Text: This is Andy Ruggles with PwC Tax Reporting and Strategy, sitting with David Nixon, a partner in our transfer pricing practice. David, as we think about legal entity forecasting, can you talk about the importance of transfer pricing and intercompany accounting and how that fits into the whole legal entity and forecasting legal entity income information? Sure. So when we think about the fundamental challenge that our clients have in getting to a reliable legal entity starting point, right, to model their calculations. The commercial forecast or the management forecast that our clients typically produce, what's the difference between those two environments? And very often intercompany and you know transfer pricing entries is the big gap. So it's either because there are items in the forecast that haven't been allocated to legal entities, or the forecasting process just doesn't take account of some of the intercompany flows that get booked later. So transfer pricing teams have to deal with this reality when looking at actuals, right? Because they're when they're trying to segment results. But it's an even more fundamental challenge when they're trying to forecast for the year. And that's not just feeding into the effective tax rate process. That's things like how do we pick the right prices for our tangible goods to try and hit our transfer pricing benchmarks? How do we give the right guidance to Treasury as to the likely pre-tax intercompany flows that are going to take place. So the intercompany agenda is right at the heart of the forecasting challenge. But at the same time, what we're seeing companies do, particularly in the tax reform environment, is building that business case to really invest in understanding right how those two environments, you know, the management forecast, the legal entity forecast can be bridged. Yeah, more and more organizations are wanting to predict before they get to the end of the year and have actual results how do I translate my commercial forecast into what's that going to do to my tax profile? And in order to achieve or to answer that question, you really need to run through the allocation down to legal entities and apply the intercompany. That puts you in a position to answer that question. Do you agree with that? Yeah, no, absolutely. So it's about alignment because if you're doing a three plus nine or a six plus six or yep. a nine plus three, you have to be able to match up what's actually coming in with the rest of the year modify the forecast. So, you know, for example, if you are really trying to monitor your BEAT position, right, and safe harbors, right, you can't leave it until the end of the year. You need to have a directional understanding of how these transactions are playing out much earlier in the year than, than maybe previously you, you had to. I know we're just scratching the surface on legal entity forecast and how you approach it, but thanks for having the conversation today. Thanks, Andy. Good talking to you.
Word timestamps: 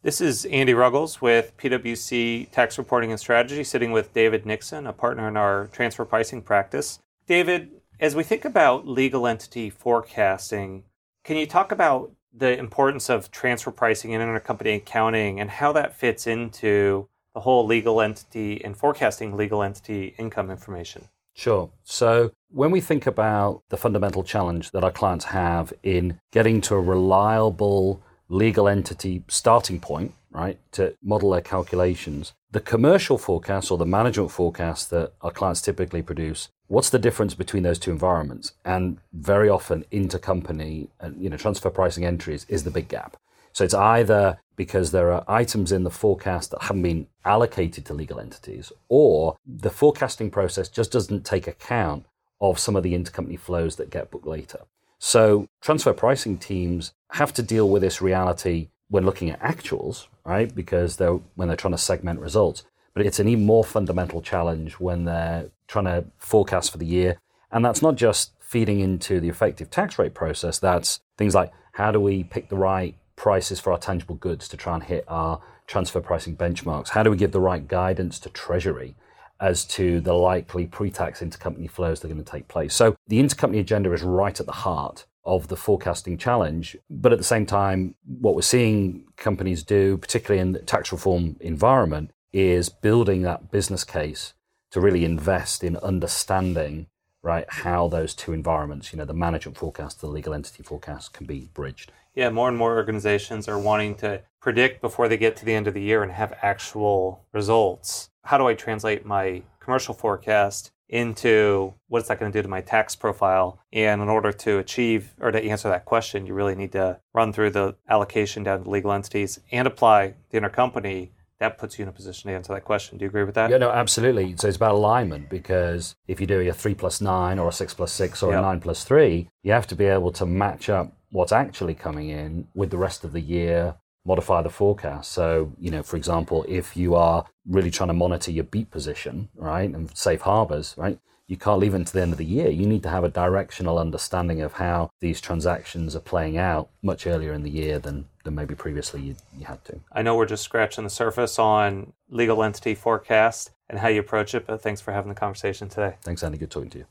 This 0.00 0.20
is 0.20 0.44
Andy 0.44 0.74
Ruggles 0.74 1.20
with 1.20 1.56
PwC 1.56 2.48
Tax 2.52 2.78
Reporting 2.78 3.10
and 3.10 3.18
Strategy, 3.18 3.64
sitting 3.64 3.90
with 3.90 4.14
David 4.14 4.46
Nixon, 4.46 4.86
a 4.86 4.92
partner 4.92 5.26
in 5.26 5.36
our 5.36 5.66
transfer 5.72 6.04
pricing 6.04 6.40
practice. 6.40 7.00
David, 7.26 7.72
as 7.98 8.14
we 8.14 8.22
think 8.22 8.44
about 8.44 8.86
legal 8.86 9.26
entity 9.26 9.70
forecasting, 9.70 10.84
can 11.24 11.36
you 11.36 11.48
talk 11.48 11.72
about 11.72 12.12
the 12.32 12.56
importance 12.56 13.10
of 13.10 13.32
transfer 13.32 13.72
pricing 13.72 14.14
and 14.14 14.22
intercompany 14.22 14.76
accounting 14.76 15.40
and 15.40 15.50
how 15.50 15.72
that 15.72 15.96
fits 15.96 16.28
into 16.28 17.08
the 17.34 17.40
whole 17.40 17.66
legal 17.66 18.00
entity 18.00 18.64
and 18.64 18.76
forecasting 18.76 19.36
legal 19.36 19.64
entity 19.64 20.14
income 20.16 20.48
information? 20.48 21.08
Sure. 21.34 21.70
So 21.82 22.30
when 22.50 22.70
we 22.70 22.80
think 22.80 23.08
about 23.08 23.62
the 23.68 23.76
fundamental 23.76 24.22
challenge 24.22 24.70
that 24.70 24.84
our 24.84 24.92
clients 24.92 25.24
have 25.24 25.72
in 25.82 26.20
getting 26.30 26.60
to 26.62 26.76
a 26.76 26.80
reliable 26.80 28.00
legal 28.28 28.68
entity 28.68 29.22
starting 29.28 29.80
point, 29.80 30.14
right, 30.30 30.58
to 30.72 30.94
model 31.02 31.30
their 31.30 31.40
calculations. 31.40 32.32
The 32.50 32.60
commercial 32.60 33.18
forecast 33.18 33.70
or 33.70 33.78
the 33.78 33.86
management 33.86 34.30
forecast 34.30 34.90
that 34.90 35.12
our 35.22 35.30
clients 35.30 35.60
typically 35.60 36.02
produce, 36.02 36.48
what's 36.66 36.90
the 36.90 36.98
difference 36.98 37.34
between 37.34 37.62
those 37.62 37.78
two 37.78 37.90
environments? 37.90 38.52
And 38.64 38.98
very 39.12 39.48
often 39.48 39.84
intercompany 39.92 40.88
and 41.00 41.20
you 41.22 41.28
know 41.30 41.36
transfer 41.36 41.70
pricing 41.70 42.04
entries 42.04 42.46
is 42.48 42.64
the 42.64 42.70
big 42.70 42.88
gap. 42.88 43.16
So 43.52 43.64
it's 43.64 43.74
either 43.74 44.38
because 44.56 44.92
there 44.92 45.10
are 45.12 45.24
items 45.26 45.72
in 45.72 45.84
the 45.84 45.90
forecast 45.90 46.50
that 46.50 46.62
haven't 46.62 46.82
been 46.82 47.06
allocated 47.24 47.84
to 47.86 47.94
legal 47.94 48.20
entities, 48.20 48.72
or 48.88 49.36
the 49.46 49.70
forecasting 49.70 50.30
process 50.30 50.68
just 50.68 50.92
doesn't 50.92 51.24
take 51.24 51.46
account 51.46 52.06
of 52.40 52.58
some 52.58 52.76
of 52.76 52.82
the 52.82 52.94
intercompany 52.94 53.38
flows 53.38 53.76
that 53.76 53.90
get 53.90 54.10
booked 54.10 54.26
later. 54.26 54.60
So 54.98 55.46
transfer 55.60 55.92
pricing 55.92 56.38
teams 56.38 56.92
have 57.12 57.32
to 57.34 57.42
deal 57.42 57.68
with 57.68 57.82
this 57.82 58.00
reality 58.02 58.68
when 58.88 59.04
looking 59.04 59.30
at 59.30 59.40
actuals, 59.40 60.06
right? 60.24 60.54
Because 60.54 60.96
they're 60.96 61.20
when 61.34 61.48
they're 61.48 61.56
trying 61.56 61.72
to 61.72 61.78
segment 61.78 62.20
results. 62.20 62.64
But 62.94 63.06
it's 63.06 63.20
an 63.20 63.28
even 63.28 63.46
more 63.46 63.64
fundamental 63.64 64.22
challenge 64.22 64.74
when 64.74 65.04
they're 65.04 65.50
trying 65.68 65.84
to 65.84 66.04
forecast 66.18 66.72
for 66.72 66.78
the 66.78 66.86
year. 66.86 67.18
And 67.52 67.64
that's 67.64 67.82
not 67.82 67.96
just 67.96 68.32
feeding 68.40 68.80
into 68.80 69.20
the 69.20 69.28
effective 69.28 69.70
tax 69.70 69.98
rate 69.98 70.14
process. 70.14 70.58
That's 70.58 71.00
things 71.16 71.34
like 71.34 71.52
how 71.72 71.92
do 71.92 72.00
we 72.00 72.24
pick 72.24 72.48
the 72.48 72.56
right 72.56 72.96
prices 73.14 73.60
for 73.60 73.72
our 73.72 73.78
tangible 73.78 74.16
goods 74.16 74.48
to 74.48 74.56
try 74.56 74.74
and 74.74 74.82
hit 74.82 75.04
our 75.06 75.40
transfer 75.66 76.00
pricing 76.00 76.36
benchmarks? 76.36 76.88
How 76.88 77.02
do 77.02 77.10
we 77.10 77.16
give 77.16 77.32
the 77.32 77.40
right 77.40 77.66
guidance 77.66 78.18
to 78.20 78.30
Treasury 78.30 78.96
as 79.40 79.64
to 79.64 80.00
the 80.00 80.14
likely 80.14 80.66
pre-tax 80.66 81.20
intercompany 81.20 81.70
flows 81.70 82.00
that 82.00 82.10
are 82.10 82.12
going 82.14 82.24
to 82.24 82.30
take 82.30 82.48
place. 82.48 82.74
So 82.74 82.96
the 83.06 83.20
intercompany 83.22 83.60
agenda 83.60 83.92
is 83.92 84.02
right 84.02 84.38
at 84.38 84.46
the 84.46 84.52
heart 84.52 85.06
of 85.28 85.48
the 85.48 85.56
forecasting 85.56 86.18
challenge. 86.18 86.76
But 86.90 87.12
at 87.12 87.18
the 87.18 87.24
same 87.24 87.46
time, 87.46 87.94
what 88.04 88.34
we're 88.34 88.42
seeing 88.42 89.04
companies 89.16 89.62
do, 89.62 89.96
particularly 89.96 90.40
in 90.40 90.52
the 90.52 90.60
tax 90.60 90.90
reform 90.90 91.36
environment, 91.40 92.10
is 92.32 92.68
building 92.68 93.22
that 93.22 93.50
business 93.50 93.84
case 93.84 94.34
to 94.70 94.80
really 94.80 95.04
invest 95.04 95.62
in 95.62 95.76
understanding 95.76 96.88
right 97.22 97.46
how 97.48 97.88
those 97.88 98.14
two 98.14 98.32
environments, 98.32 98.92
you 98.92 98.98
know, 98.98 99.04
the 99.04 99.14
management 99.14 99.56
forecast, 99.56 100.00
the 100.00 100.06
legal 100.06 100.34
entity 100.34 100.62
forecast 100.62 101.12
can 101.12 101.26
be 101.26 101.48
bridged. 101.54 101.92
Yeah, 102.14 102.30
more 102.30 102.48
and 102.48 102.56
more 102.56 102.76
organizations 102.76 103.48
are 103.48 103.58
wanting 103.58 103.94
to 103.96 104.22
predict 104.40 104.80
before 104.80 105.08
they 105.08 105.16
get 105.16 105.36
to 105.36 105.44
the 105.44 105.54
end 105.54 105.66
of 105.66 105.74
the 105.74 105.82
year 105.82 106.02
and 106.02 106.12
have 106.12 106.32
actual 106.42 107.24
results 107.32 108.10
how 108.28 108.36
do 108.36 108.46
I 108.46 108.52
translate 108.52 109.06
my 109.06 109.42
commercial 109.58 109.94
forecast 109.94 110.70
into 110.88 111.74
what's 111.88 112.08
that 112.08 112.18
going 112.18 112.32
to 112.32 112.38
do 112.38 112.42
to 112.42 112.48
my 112.48 112.60
tax 112.60 112.96
profile? 112.96 113.60
And 113.72 114.00
in 114.00 114.08
order 114.08 114.32
to 114.32 114.58
achieve 114.58 115.14
or 115.20 115.30
to 115.30 115.42
answer 115.42 115.68
that 115.68 115.84
question, 115.84 116.26
you 116.26 116.34
really 116.34 116.54
need 116.54 116.72
to 116.72 117.00
run 117.12 117.32
through 117.32 117.50
the 117.50 117.76
allocation 117.88 118.42
down 118.42 118.64
to 118.64 118.70
legal 118.70 118.92
entities 118.92 119.40
and 119.52 119.66
apply 119.66 120.14
the 120.30 120.40
intercompany. 120.40 121.10
That 121.40 121.56
puts 121.56 121.78
you 121.78 121.84
in 121.84 121.88
a 121.88 121.92
position 121.92 122.30
to 122.30 122.34
answer 122.34 122.52
that 122.52 122.64
question. 122.64 122.98
Do 122.98 123.04
you 123.04 123.08
agree 123.08 123.22
with 123.22 123.36
that? 123.36 123.50
Yeah, 123.50 123.58
no, 123.58 123.70
absolutely. 123.70 124.34
So 124.36 124.48
it's 124.48 124.56
about 124.56 124.74
alignment 124.74 125.30
because 125.30 125.94
if 126.08 126.18
you're 126.18 126.26
doing 126.26 126.48
a 126.48 126.52
three 126.52 126.74
plus 126.74 127.00
nine 127.00 127.38
or 127.38 127.48
a 127.48 127.52
six 127.52 127.74
plus 127.74 127.92
six 127.92 128.24
or 128.24 128.32
yep. 128.32 128.40
a 128.40 128.42
nine 128.42 128.60
plus 128.60 128.82
three, 128.82 129.28
you 129.44 129.52
have 129.52 129.68
to 129.68 129.76
be 129.76 129.84
able 129.84 130.10
to 130.12 130.26
match 130.26 130.68
up 130.68 130.92
what's 131.10 131.30
actually 131.30 131.74
coming 131.74 132.08
in 132.08 132.48
with 132.54 132.70
the 132.70 132.76
rest 132.76 133.04
of 133.04 133.12
the 133.12 133.20
year 133.20 133.76
modify 134.08 134.42
the 134.42 134.50
forecast. 134.50 135.12
So, 135.12 135.52
you 135.60 135.70
know, 135.70 135.82
for 135.82 135.96
example, 135.96 136.44
if 136.48 136.76
you 136.76 136.94
are 136.96 137.26
really 137.46 137.70
trying 137.70 137.88
to 137.88 137.94
monitor 137.94 138.32
your 138.32 138.44
BEAT 138.44 138.70
position, 138.70 139.28
right, 139.36 139.70
and 139.70 139.96
safe 139.96 140.22
harbors, 140.22 140.74
right, 140.78 140.98
you 141.28 141.36
can't 141.36 141.60
leave 141.60 141.74
it 141.74 141.76
until 141.76 141.92
the 141.92 142.02
end 142.02 142.12
of 142.12 142.18
the 142.18 142.24
year. 142.24 142.48
You 142.48 142.66
need 142.66 142.82
to 142.84 142.88
have 142.88 143.04
a 143.04 143.10
directional 143.10 143.78
understanding 143.78 144.40
of 144.40 144.54
how 144.54 144.90
these 145.00 145.20
transactions 145.20 145.94
are 145.94 146.00
playing 146.00 146.38
out 146.38 146.70
much 146.82 147.06
earlier 147.06 147.34
in 147.34 147.42
the 147.42 147.50
year 147.50 147.78
than, 147.78 148.06
than 148.24 148.34
maybe 148.34 148.54
previously 148.54 149.02
you, 149.02 149.16
you 149.38 149.44
had 149.44 149.62
to. 149.66 149.78
I 149.92 150.00
know 150.00 150.16
we're 150.16 150.26
just 150.26 150.42
scratching 150.42 150.84
the 150.84 150.90
surface 150.90 151.38
on 151.38 151.92
legal 152.08 152.42
entity 152.42 152.74
forecast 152.74 153.50
and 153.68 153.78
how 153.78 153.88
you 153.88 154.00
approach 154.00 154.34
it, 154.34 154.46
but 154.46 154.62
thanks 154.62 154.80
for 154.80 154.92
having 154.92 155.10
the 155.10 155.14
conversation 155.14 155.68
today. 155.68 155.96
Thanks, 156.02 156.22
Andy. 156.22 156.38
Good 156.38 156.50
talking 156.50 156.70
to 156.70 156.78
you. 156.78 156.86